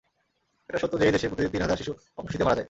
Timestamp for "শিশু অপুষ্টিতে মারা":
1.77-2.55